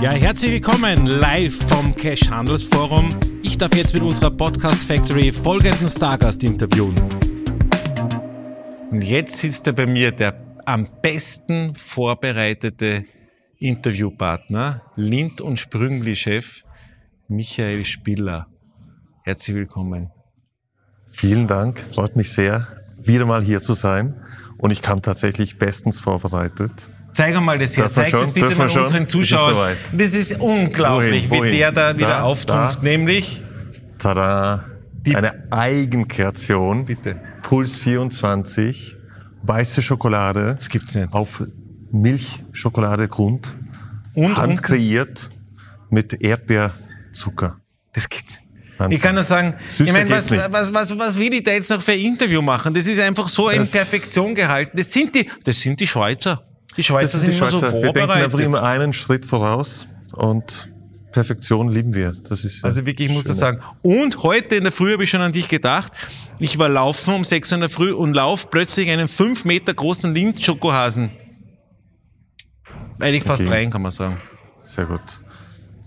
Ja, 0.00 0.12
herzlich 0.12 0.52
willkommen 0.52 1.06
live 1.06 1.54
vom 1.68 1.94
Cash 1.94 2.30
Handelsforum. 2.30 3.14
Ich 3.42 3.58
darf 3.58 3.76
jetzt 3.76 3.92
mit 3.92 4.02
unserer 4.02 4.30
Podcast 4.30 4.84
Factory 4.84 5.30
folgenden 5.30 5.90
Stargast 5.90 6.42
interviewen. 6.42 6.94
Und 8.90 9.02
jetzt 9.02 9.36
sitzt 9.36 9.66
er 9.66 9.74
bei 9.74 9.84
mir 9.84 10.10
der 10.10 10.40
am 10.64 10.88
besten 11.02 11.74
vorbereitete 11.74 13.04
Interviewpartner, 13.58 14.80
Lind 14.96 15.42
und 15.42 15.58
Sprüngli-Chef 15.58 16.64
Michael 17.28 17.84
Spiller. 17.84 18.46
Herzlich 19.24 19.54
willkommen. 19.54 20.10
Vielen 21.04 21.46
Dank, 21.46 21.78
freut 21.78 22.16
mich 22.16 22.32
sehr, 22.32 22.68
wieder 23.02 23.26
mal 23.26 23.42
hier 23.42 23.60
zu 23.60 23.74
sein. 23.74 24.24
Und 24.56 24.70
ich 24.70 24.80
kam 24.80 25.02
tatsächlich 25.02 25.58
bestens 25.58 26.00
vorbereitet. 26.00 26.90
Zeig 27.12 27.36
einmal 27.36 27.58
das 27.58 27.76
her, 27.76 27.90
zeig 27.90 28.10
das 28.10 28.32
bitte 28.32 28.54
mal 28.56 28.68
unseren 28.68 29.08
Zuschauern. 29.08 29.76
Das 29.92 30.14
ist 30.14 30.38
unglaublich, 30.38 31.28
Wohin? 31.28 31.40
Wohin? 31.40 31.52
wie 31.52 31.58
der 31.58 31.72
da 31.72 31.96
wieder 31.96 32.08
da, 32.08 32.22
auftrumpft, 32.22 32.78
da. 32.78 32.82
nämlich... 32.82 33.42
Tada! 33.98 34.64
Die 35.06 35.16
Eine 35.16 35.50
Eigenkreation. 35.50 36.84
Bitte. 36.84 37.20
Puls 37.42 37.78
24, 37.78 38.96
weiße 39.42 39.80
Schokolade. 39.80 40.56
Das 40.56 40.68
gibt's 40.68 40.94
nicht. 40.94 41.12
Auf 41.12 41.42
Milchschokoladegrund. 41.90 43.56
Und, 44.14 44.36
handkreiert 44.36 45.30
und? 45.30 45.92
mit 45.92 46.22
Erdbeerzucker. 46.22 47.60
Das 47.94 48.08
gibt's 48.08 48.32
nicht. 48.32 48.40
Wahnsinn. 48.80 48.96
Ich 48.96 49.02
kann 49.02 49.14
nur 49.14 49.24
sagen, 49.24 49.54
Süßer 49.68 49.84
ich 49.84 49.92
meine, 49.92 50.10
was, 50.10 50.30
was, 50.30 50.72
was, 50.72 50.98
was 50.98 51.18
will 51.18 51.32
ich 51.34 51.44
da 51.44 51.52
jetzt 51.52 51.70
noch 51.70 51.82
für 51.82 51.92
ein 51.92 52.00
Interview 52.00 52.40
machen? 52.40 52.72
Das 52.72 52.86
ist 52.86 52.98
einfach 52.98 53.28
so 53.28 53.50
in 53.50 53.66
Perfektion 53.66 54.34
gehalten. 54.34 54.76
Das 54.76 54.90
sind 54.90 55.14
die, 55.14 55.28
das 55.44 55.60
sind 55.60 55.78
die 55.80 55.86
Schweizer. 55.86 56.42
Die 56.76 56.84
Schweizer 56.84 57.18
sind, 57.18 57.32
die 57.32 57.36
Schweizer. 57.36 57.58
immer 57.58 57.60
so 57.60 57.80
vorbereitet. 57.80 57.94
Wir 57.94 58.06
denken 58.06 58.24
einfach 58.24 58.38
immer 58.38 58.62
einen 58.62 58.92
Schritt 58.92 59.24
voraus 59.24 59.88
und 60.12 60.70
Perfektion 61.12 61.68
lieben 61.68 61.94
wir. 61.94 62.12
Das 62.28 62.44
ist 62.44 62.64
also 62.64 62.86
wirklich, 62.86 63.10
ich 63.10 63.14
muss 63.14 63.24
das 63.24 63.38
sagen. 63.38 63.60
Und 63.82 64.22
heute 64.22 64.56
in 64.56 64.62
der 64.62 64.72
Früh 64.72 64.92
habe 64.92 65.04
ich 65.04 65.10
schon 65.10 65.20
an 65.20 65.32
dich 65.32 65.48
gedacht. 65.48 65.92
Ich 66.38 66.58
war 66.58 66.68
laufen 66.68 67.14
um 67.14 67.24
6 67.24 67.50
Uhr 67.50 67.54
in 67.56 67.60
der 67.60 67.70
Früh 67.70 67.92
und 67.92 68.14
lauf 68.14 68.50
plötzlich 68.50 68.90
einen 68.90 69.08
5 69.08 69.44
Meter 69.44 69.74
großen 69.74 70.14
Lind-Schokohasen. 70.14 71.10
Eigentlich 73.00 73.24
fast 73.24 73.42
okay. 73.42 73.50
rein, 73.50 73.70
kann 73.70 73.82
man 73.82 73.90
sagen. 73.90 74.20
Sehr 74.58 74.86
gut. 74.86 75.00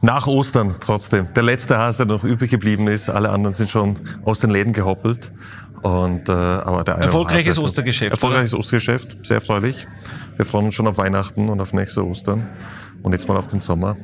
Nach 0.04 0.28
Ostern 0.28 0.74
trotzdem. 0.82 1.34
Der 1.34 1.44
letzte 1.44 1.78
Hase, 1.78 2.06
der 2.06 2.18
noch 2.18 2.26
übrig 2.26 2.52
geblieben 2.52 2.90
ist. 2.90 3.10
Alle 3.10 3.30
anderen 3.30 3.54
sind 3.54 3.70
schon 3.70 3.96
aus 4.26 4.42
den 4.42 4.50
Läden 4.50 4.74
gehoppelt. 4.74 5.32
Und, 5.82 6.28
äh, 6.28 6.34
aber 6.34 6.84
der 6.84 6.96
eine 6.96 7.06
Erfolgreiches 7.06 7.52
Hase, 7.52 7.62
Ostergeschäft. 7.62 8.12
Erfolgreiches 8.12 8.54
oder? 8.54 8.60
Ostergeschäft, 8.60 9.26
sehr 9.26 9.36
erfreulich. 9.36 9.88
Wir 10.36 10.46
freuen 10.46 10.66
uns 10.66 10.76
schon 10.76 10.88
auf 10.88 10.98
Weihnachten 10.98 11.48
und 11.48 11.62
auf 11.62 11.72
nächste 11.72 12.06
Ostern. 12.06 12.50
Und 13.02 13.14
jetzt 13.14 13.30
mal 13.30 13.38
auf 13.38 13.48
den 13.48 13.62
Sommer. 13.62 13.96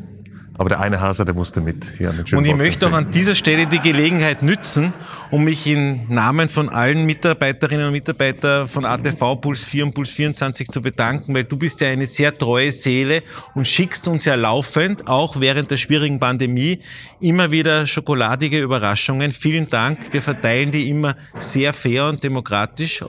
Aber 0.60 0.68
der 0.68 0.82
eine 0.82 1.00
Hase, 1.00 1.24
der 1.24 1.34
musste 1.34 1.62
mit 1.62 1.96
hier 1.98 2.10
an 2.10 2.18
den 2.18 2.38
Und 2.38 2.44
ich 2.44 2.54
möchte 2.54 2.86
auch 2.86 2.92
an 2.92 3.12
dieser 3.12 3.34
Stelle 3.34 3.66
die 3.66 3.80
Gelegenheit 3.80 4.44
nützen, 4.44 4.92
um 5.32 5.46
mich 5.46 5.66
im 5.66 6.06
Namen 6.10 6.50
von 6.50 6.68
allen 6.68 7.06
Mitarbeiterinnen 7.06 7.86
und 7.86 7.94
Mitarbeitern 7.94 8.68
von 8.68 8.84
ATV 8.84 9.40
Puls 9.40 9.64
4 9.64 9.86
und 9.86 9.94
Puls 9.94 10.12
24 10.12 10.68
zu 10.68 10.82
bedanken, 10.82 11.34
weil 11.34 11.46
du 11.46 11.56
bist 11.56 11.80
ja 11.80 11.88
eine 11.88 12.06
sehr 12.06 12.34
treue 12.34 12.74
Seele 12.74 13.24
und 13.56 13.70
schickst 13.70 14.10
uns 14.10 14.26
ja 14.26 14.36
laufend, 14.36 15.08
auch 15.08 15.40
während 15.40 15.72
der 15.72 15.78
schwierigen 15.78 16.20
Pandemie, 16.20 16.82
immer 17.22 17.52
wieder 17.52 17.88
schokoladige 17.88 18.60
Überraschungen. 18.60 19.32
Vielen 19.32 19.70
Dank. 19.70 20.12
Wir 20.12 20.22
verteilen 20.22 20.72
die 20.72 20.90
immer 20.90 21.16
sehr 21.40 21.72
fair 21.72 22.08
und 22.08 22.22
demokratisch 22.22 23.02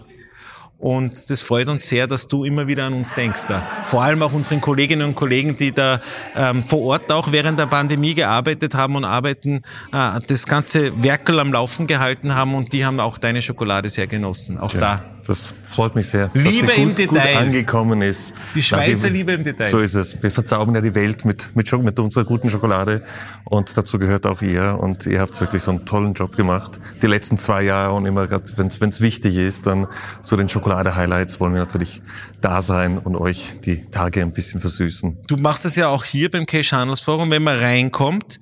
und 0.80 1.28
das 1.28 1.42
freut 1.42 1.68
uns 1.68 1.86
sehr, 1.86 2.06
dass 2.06 2.26
du 2.26 2.44
immer 2.44 2.66
wieder 2.66 2.84
an 2.84 2.94
uns 2.94 3.14
denkst. 3.14 3.42
Da. 3.46 3.68
Vor 3.84 4.02
allem 4.02 4.22
auch 4.22 4.32
unseren 4.32 4.62
Kolleginnen 4.62 5.08
und 5.08 5.14
Kollegen, 5.14 5.56
die 5.56 5.72
da 5.72 6.00
ähm, 6.34 6.64
vor 6.64 6.80
Ort 6.80 7.12
auch 7.12 7.32
während 7.32 7.58
der 7.58 7.66
Pandemie 7.66 8.14
gearbeitet 8.14 8.74
haben 8.74 8.96
und 8.96 9.04
arbeiten, 9.04 9.62
äh, 9.92 10.20
das 10.26 10.46
ganze 10.46 11.02
Werkel 11.02 11.38
am 11.38 11.52
Laufen 11.52 11.86
gehalten 11.86 12.34
haben 12.34 12.54
und 12.54 12.72
die 12.72 12.84
haben 12.84 12.98
auch 12.98 13.19
deine 13.19 13.42
Schokolade 13.42 13.90
sehr 13.90 14.06
genossen. 14.06 14.58
Auch 14.58 14.72
ja. 14.72 14.80
da 14.80 15.02
das 15.26 15.53
freut 15.66 15.94
mich 15.94 16.08
sehr, 16.08 16.31
Liebe 16.34 16.66
dass 16.66 16.76
die 16.76 17.06
gut, 17.06 17.08
gut 17.08 17.19
angekommen 17.20 18.03
ist. 18.03 18.34
Die 18.54 18.62
Schweizer 18.62 19.10
Liebe 19.10 19.32
im 19.32 19.44
Detail. 19.44 19.70
So 19.70 19.78
ist 19.78 19.94
es. 19.94 20.22
Wir 20.22 20.31
verzaubern 20.31 20.75
ja 20.75 20.81
die 20.81 20.94
Welt 20.94 21.25
mit, 21.25 21.54
mit, 21.54 21.72
mit 21.72 21.98
unserer 21.98 22.25
guten 22.25 22.50
Schokolade 22.50 23.03
und 23.44 23.76
dazu 23.76 23.98
gehört 23.98 24.26
auch 24.26 24.42
ihr 24.42 24.78
und 24.81 25.06
ihr 25.06 25.20
habt 25.20 25.38
wirklich 25.41 25.62
so 25.62 25.70
einen 25.70 25.84
tollen 25.84 26.14
Job 26.14 26.36
gemacht. 26.36 26.81
Die 27.03 27.06
letzten 27.06 27.38
zwei 27.38 27.62
Jahre 27.62 27.94
und 27.94 28.06
immer, 28.06 28.28
wenn 28.31 28.88
es 28.88 29.00
wichtig 29.00 29.36
ist, 29.36 29.66
dann 29.66 29.86
zu 30.22 30.36
den 30.36 30.48
Schokolade-Highlights 30.48 31.41
wollen 31.41 31.54
wir 31.54 31.60
natürlich 31.60 32.02
da 32.41 32.62
sein 32.62 32.98
und 32.98 33.16
euch 33.16 33.60
die 33.64 33.81
Tage 33.81 34.22
ein 34.22 34.32
bisschen 34.32 34.60
versüßen. 34.60 35.19
Du 35.26 35.37
machst 35.37 35.64
das 35.64 35.76
ja 35.76 35.88
auch 35.88 36.04
hier 36.04 36.31
beim 36.31 36.47
Cash 36.47 36.72
Handels 36.72 37.00
Forum. 37.00 37.31
Wenn 37.31 37.42
man 37.42 37.58
reinkommt, 37.58 38.41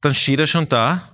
dann 0.00 0.14
steht 0.14 0.40
er 0.40 0.46
schon 0.46 0.68
da 0.68 1.13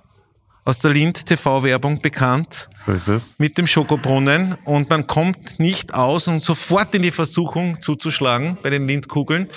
aus 0.63 0.79
der 0.79 0.91
Lind 0.91 1.25
TV-Werbung 1.25 2.01
bekannt. 2.01 2.67
So 2.85 2.91
ist 2.91 3.07
es. 3.07 3.39
Mit 3.39 3.57
dem 3.57 3.67
Schokobrunnen. 3.67 4.55
Und 4.63 4.89
man 4.89 5.07
kommt 5.07 5.59
nicht 5.59 5.93
aus 5.93 6.27
und 6.27 6.43
sofort 6.43 6.93
in 6.93 7.01
die 7.01 7.11
Versuchung 7.11 7.81
zuzuschlagen 7.81 8.57
bei 8.61 8.69
den 8.69 8.87
Lindkugeln. 8.87 9.47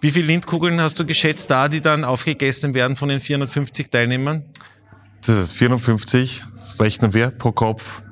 Wie 0.00 0.10
viele 0.10 0.26
Lindkugeln 0.26 0.80
hast 0.80 0.98
du 0.98 1.06
geschätzt 1.06 1.50
da, 1.50 1.68
die 1.68 1.80
dann 1.80 2.04
aufgegessen 2.04 2.74
werden 2.74 2.96
von 2.96 3.08
den 3.08 3.20
450 3.20 3.90
Teilnehmern? 3.90 4.44
Das 5.24 5.38
ist 5.38 5.52
450, 5.52 6.42
rechnen 6.80 7.14
wir 7.14 7.30
pro 7.30 7.52
Kopf. 7.52 8.02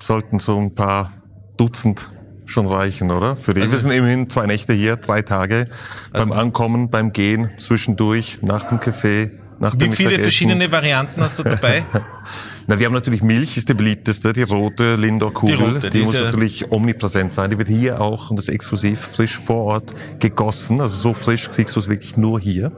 Sollten 0.00 0.38
so 0.38 0.58
ein 0.58 0.74
paar 0.74 1.10
Dutzend 1.56 2.10
schon 2.44 2.66
reichen, 2.66 3.10
oder? 3.10 3.34
Für 3.34 3.54
die. 3.54 3.62
Also, 3.62 3.72
wir 3.72 3.78
sind 3.78 3.92
immerhin 3.92 4.28
zwei 4.28 4.44
Nächte 4.44 4.74
hier, 4.74 4.96
drei 4.96 5.22
Tage. 5.22 5.68
Beim 6.12 6.32
Ankommen, 6.32 6.90
beim 6.90 7.12
Gehen, 7.12 7.50
zwischendurch, 7.58 8.40
nach 8.42 8.64
dem 8.64 8.78
Café, 8.78 9.30
Wie 9.58 9.90
viele 9.90 10.18
verschiedene 10.18 10.70
Varianten 10.70 11.20
hast 11.20 11.38
du 11.38 11.42
dabei? 11.42 11.86
Na, 12.66 12.78
wir 12.78 12.86
haben 12.86 12.94
natürlich 12.94 13.22
Milch, 13.22 13.56
ist 13.56 13.68
die 13.68 13.74
beliebteste, 13.74 14.32
die 14.32 14.42
rote 14.42 14.96
Lindor-Kugel. 14.96 15.56
Die, 15.56 15.64
rote, 15.64 15.90
die, 15.90 16.02
muss 16.02 16.14
ja 16.14 16.24
natürlich 16.24 16.70
omnipräsent 16.70 17.32
sein. 17.32 17.50
Die 17.50 17.58
wird 17.58 17.68
hier 17.68 18.00
auch, 18.00 18.30
und 18.30 18.36
das 18.36 18.48
ist 18.48 18.54
exklusiv, 18.54 19.00
frisch 19.00 19.38
vor 19.38 19.64
Ort 19.64 19.94
gegossen. 20.18 20.80
Also 20.80 20.96
so 20.96 21.14
frisch 21.14 21.50
kriegst 21.50 21.76
du 21.76 21.80
es 21.80 21.88
wirklich 21.88 22.16
nur 22.16 22.40
hier. 22.40 22.72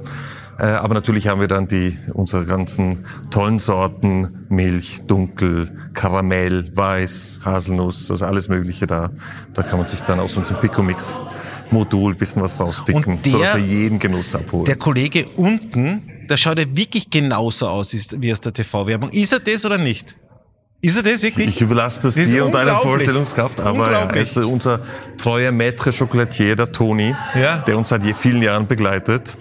Äh, 0.58 0.64
aber 0.66 0.94
natürlich 0.94 1.28
haben 1.28 1.40
wir 1.40 1.48
dann 1.48 1.68
die, 1.68 1.96
unsere 2.12 2.44
ganzen 2.44 3.04
tollen 3.30 3.60
Sorten, 3.60 4.46
Milch, 4.48 5.02
Dunkel, 5.06 5.70
Karamell, 5.94 6.76
Weiß, 6.76 7.40
Haselnuss, 7.44 8.10
also 8.10 8.24
alles 8.26 8.48
Mögliche 8.48 8.86
da. 8.86 9.10
Da 9.54 9.62
kann 9.62 9.78
man 9.78 9.86
sich 9.86 10.00
dann 10.00 10.18
aus 10.18 10.36
unserem 10.36 10.60
Picomix 10.60 11.18
Modul 11.70 12.14
bisschen 12.14 12.42
was 12.42 12.60
rauspicken, 12.60 13.20
der, 13.22 13.32
so 13.32 13.38
dass 13.38 13.54
wir 13.56 13.64
jeden 13.64 13.98
Genuss 13.98 14.34
abholen. 14.34 14.64
Der 14.64 14.76
Kollege 14.76 15.26
unten, 15.36 16.02
der 16.28 16.36
schaut 16.36 16.58
ja 16.58 16.64
wirklich 16.68 17.10
genauso 17.10 17.68
aus 17.68 17.94
wie 18.18 18.32
aus 18.32 18.40
der 18.40 18.52
TV-Werbung. 18.52 19.10
Ist 19.10 19.32
er 19.32 19.40
das 19.40 19.64
oder 19.64 19.78
nicht? 19.78 20.16
Ist 20.80 20.96
er 20.96 21.02
das 21.02 21.22
wirklich? 21.22 21.48
Ich 21.48 21.60
überlasse 21.60 22.02
das, 22.02 22.14
das 22.14 22.30
dir 22.30 22.44
und 22.44 22.54
deiner 22.54 22.76
Vorstellungskraft, 22.76 23.60
aber 23.60 23.90
er 23.90 24.14
ist 24.14 24.36
unser 24.36 24.82
treuer 25.16 25.50
Maître 25.50 25.96
Chocolatier, 25.96 26.54
der 26.54 26.70
Toni, 26.70 27.16
ja. 27.34 27.58
der 27.58 27.76
uns 27.76 27.88
seit 27.88 28.04
vielen 28.16 28.42
Jahren 28.42 28.66
begleitet 28.66 29.36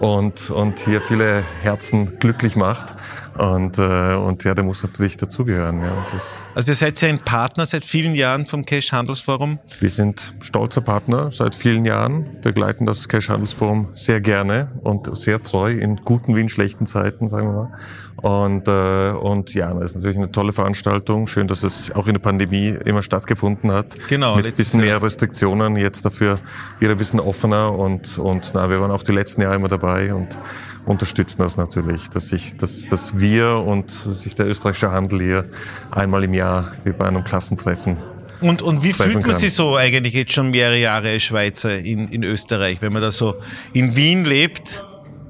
und, 0.00 0.50
und 0.50 0.80
hier 0.80 1.00
viele 1.00 1.44
Herzen 1.62 2.18
glücklich 2.18 2.56
macht. 2.56 2.96
Und, 3.38 3.78
äh, 3.78 4.14
und 4.14 4.44
ja, 4.44 4.54
der 4.54 4.62
muss 4.62 4.82
natürlich 4.82 5.16
dazugehören. 5.16 5.80
Ja, 5.80 5.92
und 5.92 6.12
das 6.12 6.38
also 6.54 6.72
ihr 6.72 6.76
seid 6.76 7.00
ja 7.00 7.08
ein 7.08 7.18
Partner 7.18 7.64
seit 7.64 7.84
vielen 7.84 8.14
Jahren 8.14 8.44
vom 8.44 8.66
Cash 8.66 8.92
Handelsforum? 8.92 9.58
Wir 9.80 9.88
sind 9.88 10.32
stolzer 10.40 10.82
Partner 10.82 11.30
seit 11.30 11.54
vielen 11.54 11.86
Jahren, 11.86 12.40
begleiten 12.42 12.84
das 12.84 13.08
Cash 13.08 13.30
Handelsforum 13.30 13.88
sehr 13.94 14.20
gerne 14.20 14.70
und 14.82 15.16
sehr 15.16 15.42
treu 15.42 15.72
in 15.72 15.96
guten 15.96 16.36
wie 16.36 16.42
in 16.42 16.48
schlechten 16.50 16.84
Zeiten, 16.86 17.26
sagen 17.26 17.48
wir 17.48 17.52
mal. 17.52 17.72
Und, 18.16 18.68
äh, 18.68 19.12
und 19.12 19.54
ja, 19.54 19.72
das 19.72 19.90
ist 19.90 19.96
natürlich 19.96 20.18
eine 20.18 20.30
tolle 20.30 20.52
Veranstaltung. 20.52 21.26
Schön, 21.26 21.48
dass 21.48 21.62
es 21.62 21.90
auch 21.92 22.06
in 22.06 22.12
der 22.12 22.20
Pandemie 22.20 22.76
immer 22.84 23.02
stattgefunden 23.02 23.72
hat. 23.72 23.96
Genau. 24.08 24.36
Mit 24.36 24.46
ein 24.46 24.52
bisschen 24.52 24.80
mehr 24.80 25.02
Restriktionen, 25.02 25.76
jetzt 25.76 26.04
dafür 26.04 26.38
wieder 26.78 26.92
ein 26.92 26.98
bisschen 26.98 27.18
offener 27.18 27.72
und, 27.72 28.18
und 28.18 28.52
na, 28.54 28.68
wir 28.68 28.80
waren 28.80 28.90
auch 28.90 29.02
die 29.02 29.12
letzten 29.12 29.40
Jahre 29.40 29.56
immer 29.56 29.68
dabei 29.68 29.81
und 29.82 30.38
unterstützen 30.84 31.42
das 31.42 31.56
natürlich, 31.56 32.08
dass 32.08 32.28
sich, 32.28 32.56
dass, 32.56 32.88
dass 32.88 33.18
wir 33.18 33.56
und 33.56 33.90
sich 33.90 34.34
der 34.34 34.46
österreichische 34.46 34.90
Handel 34.90 35.20
hier 35.20 35.44
einmal 35.90 36.24
im 36.24 36.34
Jahr 36.34 36.72
wie 36.84 36.92
bei 36.92 37.06
einem 37.06 37.24
Klassentreffen 37.24 37.96
und, 38.42 38.60
und 38.60 38.82
wie 38.82 38.92
fühlt 38.92 39.24
man 39.26 39.36
sich 39.36 39.54
so 39.54 39.76
eigentlich 39.76 40.14
jetzt 40.14 40.32
schon 40.32 40.50
mehrere 40.50 40.78
Jahre 40.78 41.10
als 41.10 41.22
Schweizer 41.22 41.78
in, 41.78 42.08
in 42.08 42.24
Österreich, 42.24 42.78
wenn 42.82 42.92
man 42.92 43.00
da 43.00 43.12
so 43.12 43.34
in 43.72 43.94
Wien 43.94 44.24
lebt? 44.24 44.84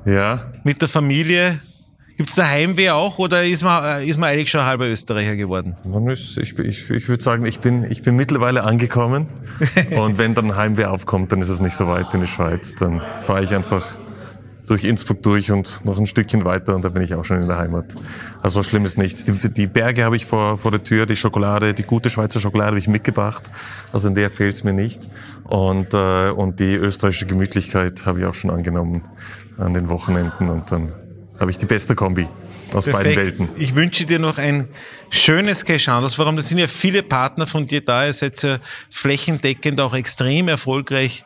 Ja. 0.07 0.51
Mit 0.65 0.81
der 0.81 0.89
Familie? 0.89 1.61
Gibt 2.17 2.31
es 2.31 2.37
da 2.37 2.47
Heimweh 2.47 2.91
auch 2.91 3.19
oder 3.19 3.45
ist 3.45 3.63
man, 3.63 4.03
ist 4.03 4.19
man 4.19 4.31
eigentlich 4.31 4.51
schon 4.51 4.63
halber 4.63 4.87
Österreicher 4.87 5.37
geworden? 5.37 5.77
Man 5.85 6.09
ist, 6.09 6.39
ich, 6.39 6.59
ich, 6.59 6.91
ich 6.91 7.09
würde 7.09 7.23
sagen, 7.23 7.47
ich 7.47 7.61
bin, 7.61 7.85
ich 7.85 8.03
bin 8.03 8.17
mittlerweile 8.17 8.65
angekommen. 8.65 9.27
und 9.97 10.19
wenn 10.19 10.35
dann 10.35 10.57
Heimweh 10.57 10.85
aufkommt, 10.85 11.33
dann 11.33 11.41
ist 11.41 11.49
es 11.49 11.61
nicht 11.61 11.75
so 11.75 11.87
weit 11.89 12.13
in 12.15 12.21
die 12.21 12.27
Schweiz. 12.27 12.75
Dann 12.75 13.03
fahre 13.23 13.45
ich 13.45 13.55
einfach 13.55 13.85
durch 14.67 14.85
Innsbruck 14.85 15.23
durch 15.23 15.51
und 15.51 15.85
noch 15.85 15.99
ein 15.99 16.07
Stückchen 16.07 16.45
weiter 16.45 16.75
und 16.75 16.85
da 16.85 16.89
bin 16.89 17.03
ich 17.03 17.15
auch 17.15 17.25
schon 17.25 17.43
in 17.43 17.49
der 17.49 17.59
Heimat. 17.59 17.95
Also 18.41 18.63
so 18.63 18.69
schlimm 18.69 18.85
ist 18.85 18.97
nicht. 18.97 19.27
Die, 19.27 19.53
die 19.53 19.67
Berge 19.67 20.05
habe 20.05 20.17
ich 20.17 20.25
vor, 20.25 20.57
vor 20.57 20.71
der 20.71 20.83
Tür, 20.83 21.07
die 21.07 21.17
Schokolade, 21.17 21.75
die 21.75 21.83
gute 21.83 22.11
Schweizer 22.11 22.41
Schokolade 22.41 22.69
habe 22.69 22.79
ich 22.79 22.89
mitgebracht. 22.89 23.51
Also 23.93 24.09
in 24.09 24.15
der 24.15 24.31
fehlt 24.31 24.55
es 24.55 24.65
mir 24.65 24.73
nicht. 24.73 25.09
Und, 25.45 25.95
äh, 25.95 26.31
und 26.31 26.61
die 26.61 26.75
österreichische 26.75 27.27
Gemütlichkeit 27.27 28.07
habe 28.07 28.21
ich 28.21 28.27
auch 28.27 28.35
schon 28.35 28.51
angenommen 28.51 29.03
an 29.59 29.75
den 29.75 29.89
Wochenenden 29.89 30.49
und 30.49 30.71
dann 30.71 30.93
habe 31.41 31.51
ich 31.51 31.59
die 31.59 31.67
beste 31.67 31.97
Kombi 31.97 32.29
aus 32.73 32.85
Perfekt. 32.85 33.17
beiden 33.17 33.17
Welten. 33.17 33.49
Ich 33.59 33.75
wünsche 33.75 34.07
dir 34.07 34.21
noch 34.21 34.39
ein 34.39 34.69
schönes 35.11 35.65
Cash-Handelsforum. 35.65 36.37
Da 36.37 36.43
sind 36.43 36.59
ja 36.59 36.69
viele 36.69 37.03
Partner 37.03 37.49
von 37.49 37.67
dir 37.67 37.85
da. 37.85 38.07
Ihr 38.07 38.13
seid 38.13 38.41
ja 38.43 38.59
flächendeckend 38.89 39.81
auch 39.81 39.95
extrem 39.95 40.47
erfolgreich 40.49 41.25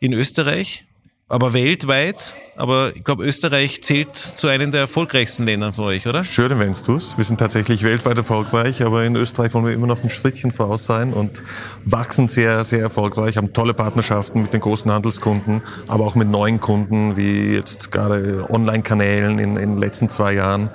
in 0.00 0.12
Österreich 0.12 0.84
aber 1.32 1.54
weltweit. 1.54 2.36
Aber 2.56 2.94
ich 2.94 3.02
glaube, 3.02 3.24
Österreich 3.24 3.82
zählt 3.82 4.14
zu 4.14 4.48
einem 4.48 4.70
der 4.70 4.82
erfolgreichsten 4.82 5.46
Ländern 5.46 5.72
von 5.72 5.86
euch, 5.86 6.06
oder? 6.06 6.22
Schön 6.22 6.50
du 6.86 6.96
es. 6.96 7.16
Wir 7.16 7.24
sind 7.24 7.38
tatsächlich 7.38 7.82
weltweit 7.82 8.18
erfolgreich, 8.18 8.82
aber 8.84 9.04
in 9.04 9.16
Österreich 9.16 9.54
wollen 9.54 9.64
wir 9.64 9.72
immer 9.72 9.86
noch 9.86 10.02
ein 10.02 10.10
Schrittchen 10.10 10.50
voraus 10.50 10.84
sein 10.84 11.14
und 11.14 11.42
wachsen 11.84 12.28
sehr, 12.28 12.62
sehr 12.64 12.80
erfolgreich, 12.80 13.38
haben 13.38 13.54
tolle 13.54 13.72
Partnerschaften 13.72 14.42
mit 14.42 14.52
den 14.52 14.60
großen 14.60 14.92
Handelskunden, 14.92 15.62
aber 15.88 16.04
auch 16.04 16.14
mit 16.14 16.28
neuen 16.28 16.60
Kunden, 16.60 17.16
wie 17.16 17.54
jetzt 17.54 17.90
gerade 17.90 18.46
Online-Kanälen 18.50 19.38
in, 19.38 19.56
in 19.56 19.70
den 19.72 19.78
letzten 19.78 20.10
zwei 20.10 20.34
Jahren 20.34 20.68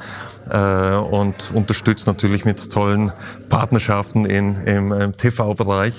äh, 0.50 0.96
und 0.96 1.52
unterstützt 1.54 2.08
natürlich 2.08 2.46
mit 2.46 2.72
tollen 2.72 3.12
Partnerschaften 3.50 4.26
in, 4.26 4.56
im, 4.64 4.92
im 4.92 5.16
TV-Bereich 5.16 5.94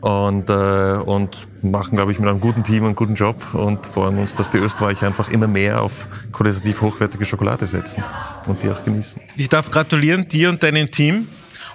und, 0.00 0.48
äh, 0.48 0.98
und 1.04 1.48
machen, 1.62 1.96
glaube 1.96 2.12
ich, 2.12 2.18
mit 2.18 2.28
einem 2.28 2.40
guten 2.40 2.62
Team 2.62 2.84
einen 2.84 2.94
guten 2.94 3.14
Job 3.14 3.54
und 3.54 3.86
freuen 3.98 4.18
uns, 4.18 4.36
dass 4.36 4.48
die 4.48 4.58
Österreicher 4.58 5.08
einfach 5.08 5.28
immer 5.28 5.48
mehr 5.48 5.82
auf 5.82 6.08
qualitativ 6.30 6.82
hochwertige 6.82 7.24
Schokolade 7.24 7.66
setzen 7.66 8.04
und 8.46 8.62
die 8.62 8.70
auch 8.70 8.80
genießen. 8.84 9.20
Ich 9.36 9.48
darf 9.48 9.72
gratulieren 9.72 10.28
dir 10.28 10.50
und 10.50 10.62
deinem 10.62 10.88
Team. 10.88 11.26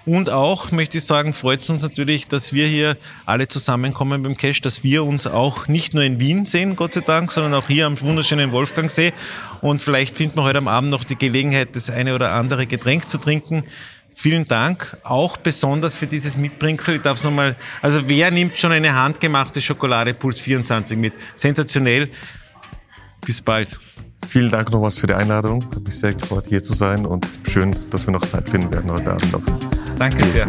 Und 0.05 0.29
auch, 0.29 0.71
möchte 0.71 0.99
ich 0.99 1.03
sagen, 1.03 1.33
freut 1.33 1.59
es 1.59 1.69
uns 1.69 1.81
natürlich, 1.81 2.27
dass 2.27 2.53
wir 2.53 2.65
hier 2.65 2.95
alle 3.25 3.49
zusammenkommen 3.49 4.23
beim 4.23 4.37
Cash, 4.37 4.61
dass 4.61 4.83
wir 4.85 5.03
uns 5.03 5.27
auch 5.27 5.67
nicht 5.67 5.93
nur 5.93 6.03
in 6.03 6.21
Wien 6.21 6.45
sehen, 6.45 6.77
Gott 6.77 6.93
sei 6.93 7.01
Dank, 7.01 7.29
sondern 7.31 7.53
auch 7.53 7.67
hier 7.67 7.87
am 7.87 7.99
wunderschönen 7.99 8.53
Wolfgangsee. 8.53 9.11
Und 9.59 9.81
vielleicht 9.81 10.15
finden 10.15 10.37
wir 10.37 10.43
heute 10.43 10.59
am 10.59 10.69
Abend 10.69 10.91
noch 10.91 11.03
die 11.03 11.17
Gelegenheit, 11.17 11.75
das 11.75 11.89
eine 11.89 12.15
oder 12.15 12.31
andere 12.31 12.67
Getränk 12.67 13.07
zu 13.07 13.17
trinken. 13.17 13.63
Vielen 14.15 14.48
Dank, 14.48 14.98
auch 15.04 15.38
besonders 15.38 15.95
für 15.95 16.07
dieses 16.07 16.38
Mitbringsel. 16.38 16.95
Ich 16.95 17.01
darf 17.01 17.18
es 17.18 17.24
nochmal, 17.24 17.56
also 17.81 18.07
wer 18.07 18.31
nimmt 18.31 18.57
schon 18.57 18.71
eine 18.71 18.94
handgemachte 18.94 19.60
Schokolade 19.60 20.13
Puls 20.13 20.39
24 20.39 20.98
mit? 20.98 21.13
Sensationell. 21.36 22.10
Bis 23.25 23.42
bald. 23.42 23.69
Vielen 24.25 24.51
Dank 24.51 24.71
nochmals 24.71 24.98
für 24.98 25.07
die 25.07 25.13
Einladung. 25.13 25.65
Ich 25.75 25.83
mich 25.83 26.00
sehr 26.00 26.13
gefreut, 26.13 26.45
hier 26.48 26.63
zu 26.63 26.74
sein 26.74 27.06
und 27.06 27.27
schön, 27.50 27.75
dass 27.89 28.06
wir 28.06 28.13
noch 28.13 28.25
Zeit 28.25 28.48
finden 28.50 28.71
werden 28.71 28.92
heute 28.92 29.12
Abend. 29.12 29.36
Auf 29.36 29.44
Danke 29.98 30.24
sehr. 30.24 30.48